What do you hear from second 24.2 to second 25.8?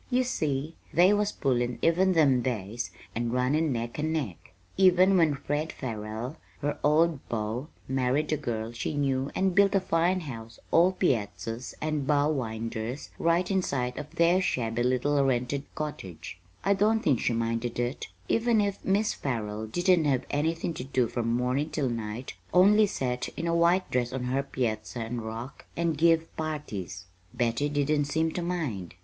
her piazza, and rock,